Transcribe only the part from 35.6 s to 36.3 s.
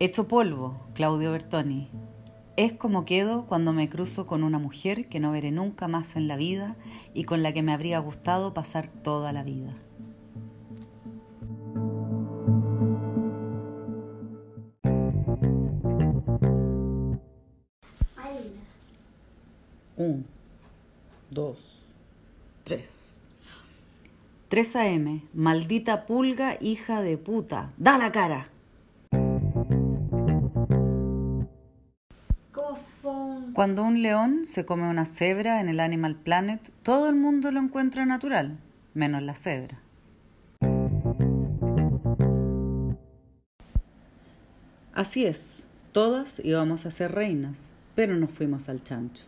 en el Animal